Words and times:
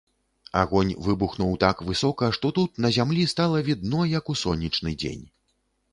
Агонь 0.61 0.93
выбухнуў 1.07 1.51
так 1.65 1.83
высока, 1.89 2.31
што 2.37 2.53
тут, 2.61 2.81
на 2.85 2.93
зямлі, 2.97 3.29
стала 3.35 3.61
відно, 3.71 4.01
як 4.17 4.33
у 4.35 4.37
сонечны 4.45 4.99
дзень. 5.05 5.25